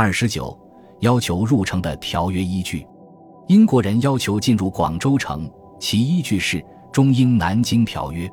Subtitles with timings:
[0.00, 0.56] 二十九，
[1.00, 2.86] 要求入城的条约依据。
[3.48, 6.58] 英国人要求进入广州城，其依据是
[6.92, 8.28] 《中英南京条约》。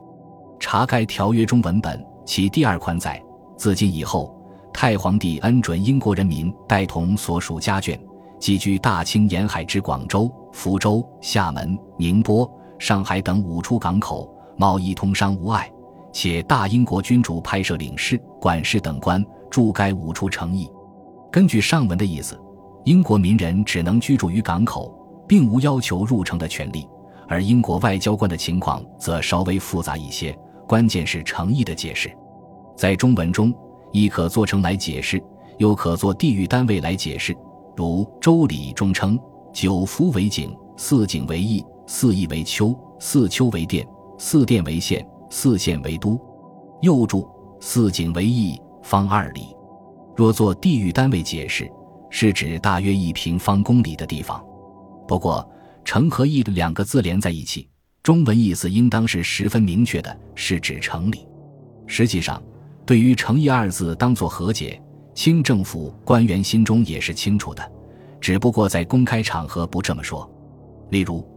[0.59, 3.20] 查该条约中文本，其第二款载：
[3.57, 4.31] 自今以后，
[4.71, 8.00] 太皇帝恩准英国人民带同所属家眷，
[8.39, 12.47] 寄居大清沿海之广州、福州、厦门、宁波、
[12.77, 15.68] 上海等五处港口，贸易通商无碍。
[16.13, 20.70] 且大英国君主派设领事、管事等官驻该五处城邑。
[21.36, 22.39] 根据上文的意思，
[22.86, 24.97] 英国民人只能居住于港口，
[25.28, 26.87] 并无要求入城的权利；
[27.27, 30.33] 而英国外交官的情况则稍微复杂一些，
[30.65, 32.09] 关键是诚意的解释。
[32.77, 33.53] 在中文中，
[33.91, 35.22] 亦可做成来解释，
[35.58, 37.36] 又可做地域单位来解释。
[37.75, 39.19] 如《周礼》中称
[39.52, 43.86] ：“九福为景，四景为邑，四邑为丘，四丘为殿，
[44.17, 46.17] 四殿为县，四县为都。”
[46.81, 47.27] 又注
[47.59, 49.53] ：“四景为邑，方二里。”
[50.16, 51.69] 若做地域单位解释，
[52.09, 54.44] 是指大约一平方公里的地方。
[55.08, 55.47] 不过
[55.83, 57.67] “城”和“邑”两个字连在一起，
[58.02, 61.27] 中文意思应当是十分明确的，是指城里。
[61.86, 62.41] 实际上，
[62.86, 64.81] 对于“城邑”二字当作和解，
[65.13, 67.71] 清政府官员心中也是清楚的，
[68.21, 70.30] 只不过在公开场合不这么说。
[70.91, 71.27] 例如，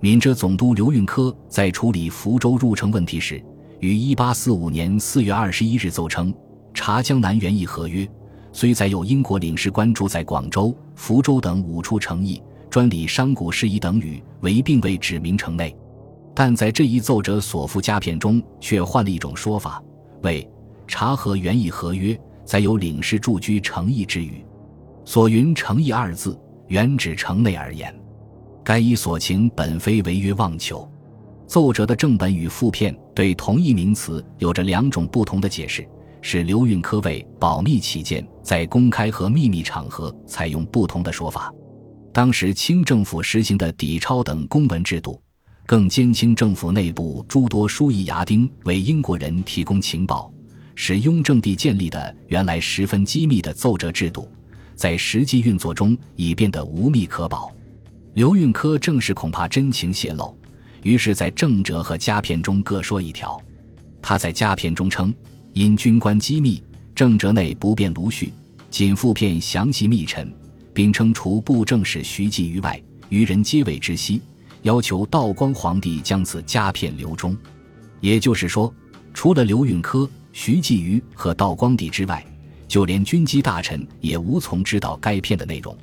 [0.00, 3.42] 闽浙总督刘运科在处理福州入城问题时，
[3.80, 6.32] 于1845年4月21日奏称
[6.72, 8.08] ：“查江南园艺合约。”
[8.52, 15.76] 虽载有英国领事官住在广州、福州等五处城邑，专理商贾事宜等语，为并未指明城内，
[16.34, 19.82] 但在这一奏折所附佳片中，却换了一种说法，
[20.22, 20.48] 为
[20.86, 24.44] 查核原意合约，载有领事驻居城邑之语。
[25.04, 27.94] 所云“城邑”二字，原指城内而言。
[28.64, 30.86] 该一所情本非违约妄求。
[31.46, 35.88] 奏折的正本与附片对同一名词有着两种不同的解释。
[36.30, 41.50] 是刘运科为保密起见，在公开和秘密场合采用不同的说法。
[42.12, 45.18] 当时清政府实行的抵抄等公文制度，
[45.64, 50.30] 更兼清政府内部诸多书役牙丁为英国人提供情报，
[50.74, 54.30] 使雍正帝建立的原来十分机密的奏折制度，
[54.74, 57.50] 在实际运作中已变得无密可保。
[58.12, 60.38] 刘运科正是恐怕真情泄露，
[60.82, 63.40] 于是，在正折和夹片中各说一条。
[64.02, 65.10] 他在夹片中称。
[65.58, 66.62] 因军官机密，
[66.94, 68.32] 正折内不便卢叙，
[68.70, 70.32] 仅附片详细密陈，
[70.72, 74.20] 并称除布政使徐继于外，余人皆未知悉。
[74.62, 77.36] 要求道光皇帝将此加片留中。
[78.00, 78.72] 也就是说，
[79.12, 82.24] 除了刘运科、徐继于和道光帝之外，
[82.68, 85.76] 就连军机大臣也无从知道该片的内容。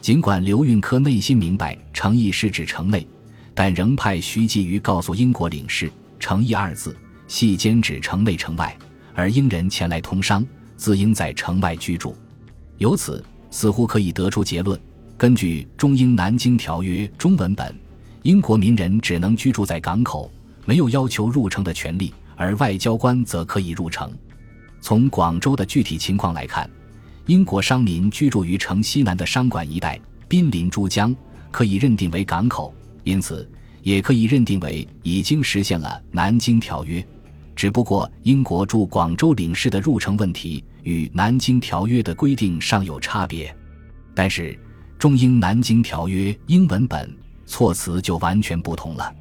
[0.00, 3.06] 尽管刘运科内心明白诚意是指城内，
[3.52, 6.96] 但仍派徐继于告诉英国领事：“诚意二字
[7.28, 8.74] 系兼指城内城外。”
[9.20, 10.42] 而英人前来通商，
[10.78, 12.16] 自应在城外居住。
[12.78, 14.80] 由此似乎可以得出结论：
[15.18, 17.78] 根据《中英南京条约》中文本，
[18.22, 20.32] 英国民人只能居住在港口，
[20.64, 24.10] 没有要求入城的权利；而外交官则可以入城。
[24.80, 26.68] 从广州的具体情况来看，
[27.26, 31.14] 英国商民居住于城西南的商馆一带，濒临珠江，
[31.50, 32.72] 可以认定为港口，
[33.04, 33.46] 因此
[33.82, 37.02] 也可以认定为已经实现了《南京条约》。
[37.59, 43.55] 只不过，英国驻广州领事的入城问题与《南京条约》的规定尚有差别，
[44.13, 44.51] 但是《
[44.99, 47.15] 中英南京条约》英文本
[47.45, 49.13] 措辞就完全不同了。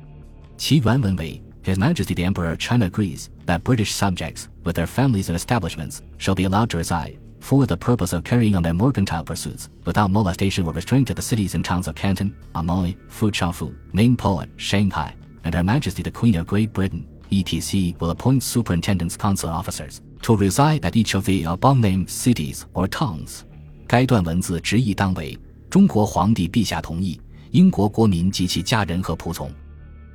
[0.56, 5.98] 其原文为：His Majesty the Emperor of China agrees that British subjects, with their families and establishments,
[6.18, 10.10] shall be allowed to reside, for the purpose of carrying on their mercantile pursuits, without
[10.10, 15.14] molestation or restraint to the cities and towns of Canton, Amoy, Foochow, Ningpo, and Shanghai,
[15.44, 17.06] and Her Majesty the Queen of Great Britain.
[17.31, 17.95] etc.
[17.99, 23.41] will appoint superintendents council officers to reside at each of the above-named cities or towns。
[23.87, 25.37] 该段文字直译当为：
[25.69, 27.19] 中国皇帝陛下同意，
[27.51, 29.51] 英国国民及其家人和仆从，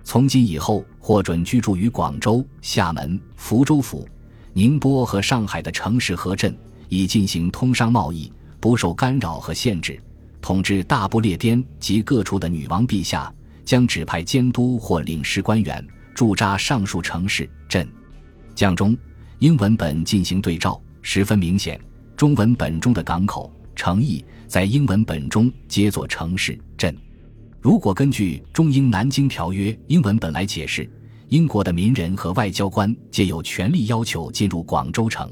[0.05, 4.09] 从今以后获准居住于广州、厦门、福州府、
[4.53, 6.57] 宁波和上海的城市和镇，
[6.89, 10.01] 以进行通商贸易，不受干扰和限制。
[10.41, 13.33] 统治大不列颠及各处的女王陛下
[13.65, 15.85] 将指派监督或领事官员。
[16.15, 17.87] 驻扎上述城市镇，
[18.55, 18.97] 将中
[19.41, 21.79] 英文本进行对照，十分明显。
[22.17, 26.97] 中文本中的港口城邑，在英文本中皆作城市镇。
[27.61, 30.89] 如果根据《中英南京条约》英文本来解释，
[31.29, 35.29] 英国的民人和外交官皆有权利要求进入广州城。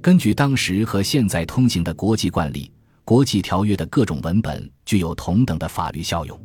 [0.00, 2.72] 根据当时和现在通行的国际惯例，
[3.04, 6.40] 国际条约的各种文本具有同等的法律效用。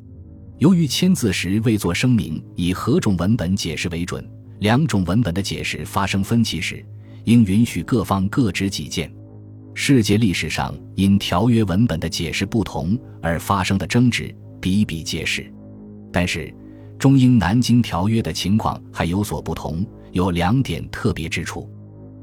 [0.61, 4.23] 由于签字时未作声明以何种文本解释为准，
[4.59, 6.85] 两种文本的解释发生分歧时，
[7.23, 9.11] 应允许各方各执己见。
[9.73, 14.31] 世界历史上因条约文本的解释不同而发生的争执
[14.61, 15.51] 比比皆是，
[16.13, 16.53] 但是
[16.99, 21.67] 中英南京条约的情况还有所不同，有两点特别之处。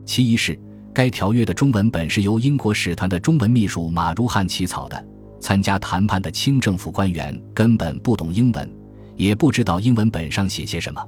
[0.06, 0.56] 其一是，
[0.94, 5.04] 该条约的中文本是由英国使团的中文秘书马如汉起草的，
[5.40, 8.70] 参加谈判的清政府官员根本不懂英文，
[9.16, 11.02] 也不知道英文本上写些什么，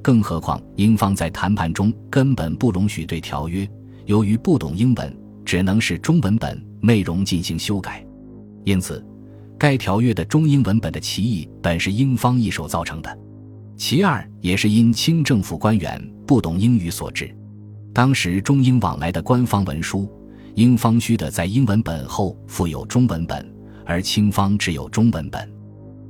[0.00, 3.68] 更何况英方在谈判中根本不容许对条约，
[4.06, 5.22] 由于不懂英文。
[5.44, 8.06] 只能是中文本内容进行修改，
[8.62, 9.04] 因此，
[9.58, 13.18] 该条约的中英文本的歧义本是英方一手造成的。
[13.76, 17.28] 其二，也是因清政府官员不懂英语所致。
[17.92, 20.08] 当时中英往来的官方文书，
[20.54, 23.44] 英方需的在英文本后附有中文本，
[23.92, 25.46] 而清方只有中文本，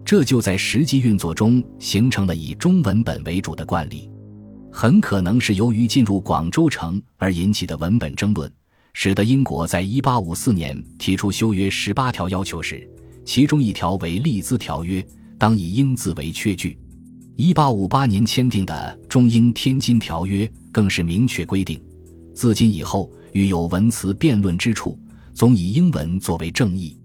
[0.04, 4.08] 这就在实际运作中形成了以中文本为主的惯例。
[4.70, 8.48] 很可能是由于进入广州城而引起的文本争论。
[8.94, 12.88] 使得英国在1854年提出修约十八条要求时，
[13.24, 15.04] 其中一条为利兹条约，
[15.36, 16.78] 当以英字为缺句。
[17.38, 21.82] 1858年签订的中英天津条约更是明确规定，
[22.32, 24.96] 自今以后遇有文词辩论之处，
[25.34, 26.96] 总以英文作为正义。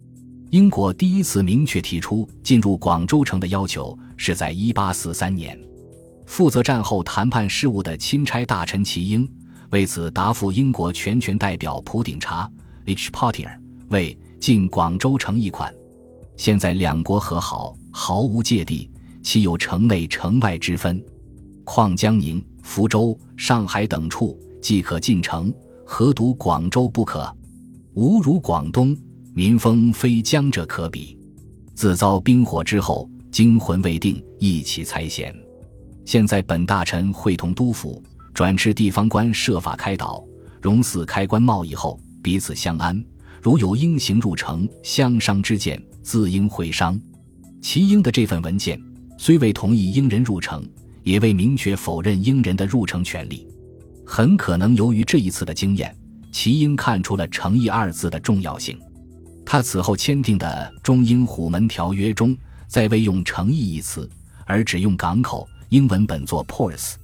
[0.49, 5.59] 英国第一次明确提出进入广州城的要求是在1843年，
[6.25, 9.29] 负责战后谈判事务的钦差大臣齐英。
[9.71, 12.49] 为此，答复英国全权代表普鼎查
[12.85, 13.11] （H.
[13.11, 13.49] Potter）：“
[13.89, 15.73] 为进广州城一款。
[16.37, 18.89] 现在两国和好，毫无芥蒂，
[19.21, 21.03] 岂有城内城外之分？
[21.65, 25.53] 况江宁、福州、上海等处即可进城，
[25.85, 27.29] 何独广州不可？
[27.95, 28.95] 吾如广东，
[29.37, 31.15] 民风非江者可比。
[31.75, 35.31] 自遭兵火之后，惊魂未定，一起猜嫌。
[36.05, 38.03] 现在本大臣会同督府。
[38.33, 40.23] 转至地方官设法开导，
[40.59, 42.99] 容似开关贸易后彼此相安。
[43.39, 46.99] 如有英行入城相商之见，自应会商。
[47.61, 48.81] 齐英的这份文件
[49.19, 50.67] 虽未同意英人入城，
[51.03, 53.47] 也未明确否认英人的入城权利。
[54.03, 55.95] 很可能由于这一次的经验，
[56.31, 58.75] 齐英看出了“诚意”二字的重要性。
[59.49, 62.35] 他此后签订的中英虎门条约中，
[62.67, 64.07] 再未用“诚意”一词，
[64.45, 66.95] 而只用港口英文本作 “ports”。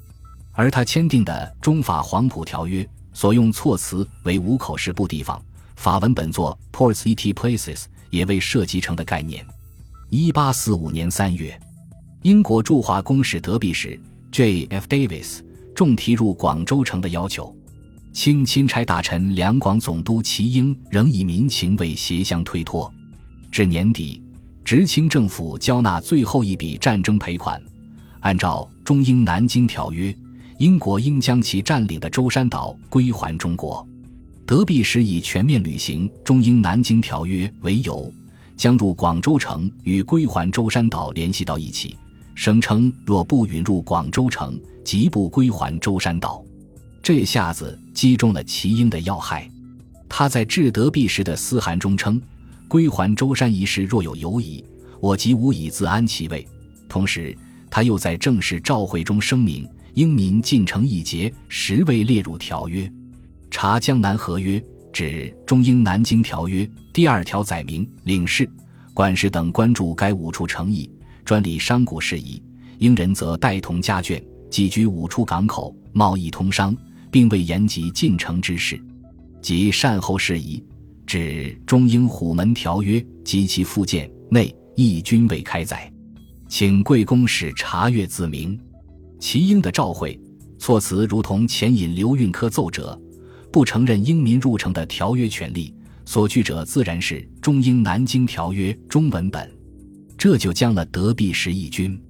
[0.52, 5.42] 而他签订的中法黄埔条约所用措辞为五口石部地方，
[5.78, 9.46] 法文本作 Ports et Places，也未涉及成的概念。
[10.10, 11.58] 一八四五年三月，
[12.24, 13.98] 英国驻华公使德比使
[14.34, 14.66] J.
[14.70, 14.86] F.
[14.88, 15.40] Davis
[15.74, 17.56] 重提入广州城的要求，
[18.14, 22.92] 清钦差大臣两广总督齐英仍以民情为协相推脱。
[23.52, 24.22] 至年底，
[24.64, 27.60] 直清政府交纳最后一笔战争赔款，
[28.20, 30.16] 按照中英南京条约。
[30.60, 33.86] 英国应将其占领的舟山岛归还中国。
[34.46, 38.14] 德比时以全面履行中英南京条约为由，
[38.56, 41.98] 将入广州城与归还舟山岛联系到一起，
[42.36, 46.43] 声称若不允入广州城，即不归还舟山岛。
[47.04, 49.48] 这下子击中了齐英的要害。
[50.08, 52.20] 他在致德比时的私函中称
[52.70, 54.64] ：“归还舟山一事若有犹疑，
[55.02, 56.48] 我即无以自安其位。”
[56.88, 57.38] 同时，
[57.70, 59.70] 他又在正式召会中声明。
[59.96, 62.92] 英民进城一节，实未列入条约。
[63.52, 68.50] 查江南合约指中英南京条约第二条载明，领事、
[68.92, 70.90] 管事等关注该五处城邑，
[71.24, 72.42] 专理商贾事宜。
[72.80, 76.76] 英人则带同家眷，寄居五处港口，贸易通商，
[77.14, 78.78] 并未言及进城之事。
[79.40, 80.64] 及善后事宜，
[81.06, 85.92] 指中英虎门条约及其附件内亦均未开载，
[86.48, 88.60] 请贵公使查阅自明。
[89.20, 90.20] 齐英的召会
[90.58, 93.00] 措辞如同前引刘运科奏折，
[93.52, 95.72] 不承认英民入城的条约权利，
[96.06, 99.48] 所据者自然是中英南京条约中文本，
[100.18, 102.02] 这就将了德弼时一军。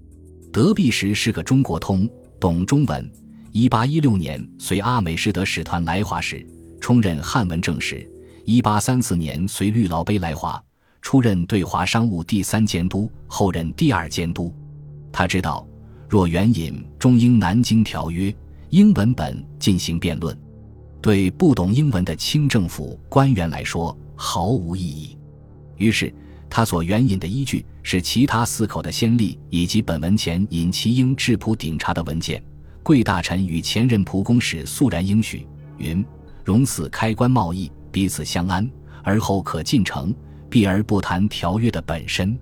[0.51, 2.07] 德弼时是个中国通，
[2.39, 3.12] 懂中文。
[3.55, 6.43] 一八一六年随阿美士德使团来华时，
[6.81, 7.98] 充任汉文正使；
[8.45, 10.60] 一八三四年随绿劳碑来华，
[11.03, 14.51] 出任对华商务第三监督，后任第二监督。
[15.12, 15.65] 他知道。
[16.10, 18.31] 若援引中英南京条约
[18.69, 20.38] 英文本进行辩论，
[21.01, 25.17] 对不懂英文的清政府官员来说毫无意义。
[25.77, 26.13] 于是，
[26.50, 32.43] 他所援引的依据是其他四口的先例以及本文前引其英质朴顶查的文件。
[32.84, 35.48] 贵大臣与前任蒲公使肃然应许
[35.78, 36.06] 云
[36.44, 38.70] ：“容此开关贸易，彼此相安，
[39.02, 40.13] 而后可进城，
[40.50, 42.38] 避而不谈条约的本身。”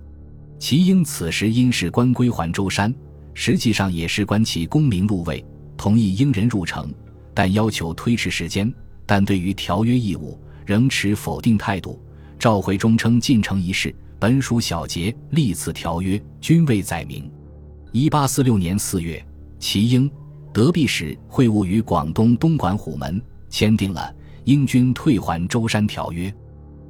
[0.58, 2.92] 齐英此时因是官归还舟山。
[3.34, 5.42] 实际上也是关其功名禄位，
[5.74, 6.92] 同意英人入城，
[7.32, 8.70] 但要求推迟时间。
[9.06, 11.98] 但对于条约义务，仍持否定态度。
[12.38, 17.30] 召回中称进城一事本属小节，历次条约均未载明。
[17.90, 19.24] 一八四六年四月，
[19.58, 20.10] 齐英、
[20.52, 26.32] 德弼使会晤于广东东莞虎门，签订了英军退还舟山条约。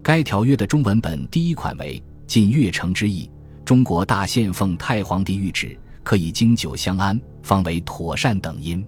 [0.03, 3.31] 该条约的中文本第一款为“进越城之意，
[3.65, 8.85] 中国大献奉太皇帝谕旨，可以经久相安，方为妥善”等音。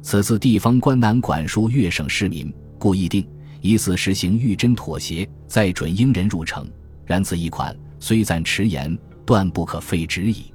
[0.00, 3.28] 此次地方官难管束粤省市民，故议定
[3.60, 6.66] 以此实行御真妥协，再准英人入城。
[7.04, 8.96] 然此一款虽暂迟延，
[9.26, 10.46] 断不可废止矣。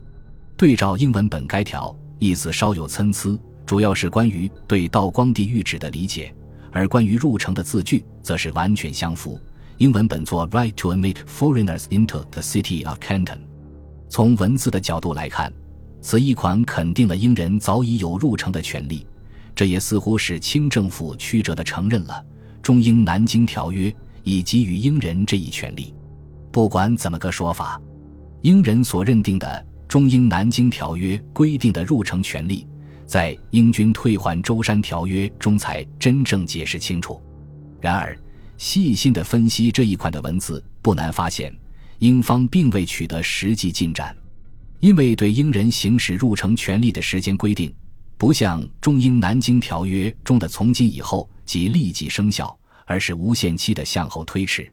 [0.58, 6.34] 对照英文本该条，意思稍有参差，主要是关于对道光帝谕旨的理解，
[6.72, 9.40] 而关于入城的字句，则是完全相符。
[9.78, 13.40] 英文本作 “Right to admit foreigners into the city of Canton”。
[14.10, 15.52] 从文字的角度来看，
[16.02, 19.08] 此一款肯定了英人早已有入城的权利，
[19.56, 22.24] 这也似乎是清政府曲折地承认了
[22.62, 25.94] 中英南京条约已给予英人这一权利。
[26.52, 27.82] 不管怎么个说法，
[28.42, 32.68] 英人所认定的中英南京条约规定的入城权利，
[33.12, 37.22] 在英军退还舟山条约中才真正解释清楚。
[37.82, 38.18] 然而，
[38.58, 41.54] 细心的分析这一款的文字，不难发现，
[42.00, 44.16] 英方并未取得实际进展，
[44.80, 47.70] 因为对英人行使入城权利的时间规定，
[48.18, 54.72] 不像中英南京条约中的从今以后即立即生效，而是无限期的向后推迟。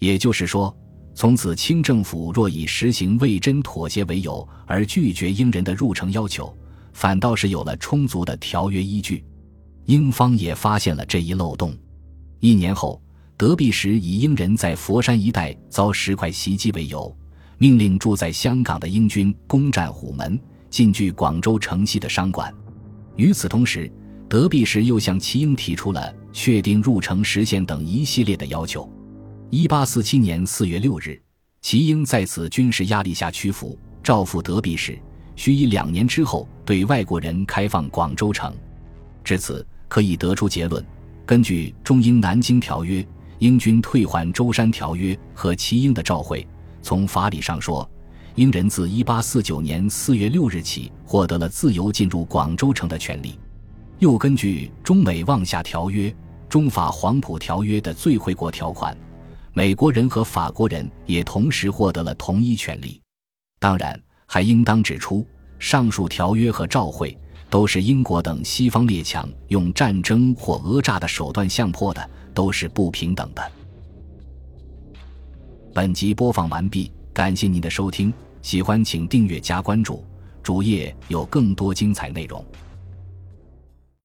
[0.00, 0.76] 也就是说，
[1.14, 6.52] 从此清政府若以实行魏真妥协为由而拒绝英人的入城要求，
[6.98, 9.24] 反倒是有了充足的条约依据。
[9.84, 11.72] 英方也发现了这一漏洞，
[12.40, 13.00] 一年后。
[13.36, 17.16] 德弼时以英人在佛山一带遭石块袭击为由，
[17.56, 20.36] 命令住在香港的英军攻占虎门，
[20.68, 22.52] 进据广州城西的商馆。
[23.14, 23.88] 与此同时，
[24.28, 28.92] 德弼时又向齐英提出了确定入城时限等一系列的要求。
[29.50, 31.22] 一八四七年四月六日，
[31.62, 34.98] 齐英在此军事压力下屈服，诏复德弼时，
[35.38, 38.52] 需以两年之后对外国人开放广州城。
[39.22, 40.84] 至此，可以得出结论：
[41.24, 43.06] 根据中英南京条约。
[43.38, 46.44] 英军退还舟山条约和齐英的召会，
[46.82, 47.88] 从法理上说，
[48.34, 53.38] 英人自1849年4月6日起获得了自由进入广州城的权利。
[54.00, 56.12] 又根据中美望厦条约、
[56.48, 58.96] 中法黄埔条约的最惠国条款，
[59.52, 63.00] 美国人和法国人也同时获得了同一权利。
[63.60, 63.96] 当然，
[64.28, 65.26] 还应当指出，
[65.58, 67.18] 上述条约和照会
[67.50, 72.10] 都是英国等西方列强用战争或讹诈的手段相迫的。
[72.38, 73.42] 都是不平等的。
[75.74, 80.04] 本集播放完毕，感谢您的收听，喜欢请订阅加关注，
[80.40, 82.44] 主页有更多精彩内容。